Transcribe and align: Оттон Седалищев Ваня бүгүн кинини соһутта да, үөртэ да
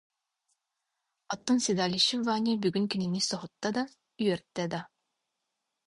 Оттон 1.35 1.57
Седалищев 1.65 2.21
Ваня 2.27 2.53
бүгүн 2.63 2.85
кинини 2.91 3.21
соһутта 3.29 3.69
да, 3.75 3.83
үөртэ 4.23 4.65
да 4.73 4.81